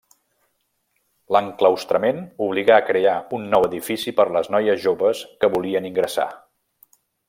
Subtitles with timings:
[1.35, 6.31] L'enclaustrament obligà a crear un nou edifici per les noies joves que volien ingressar.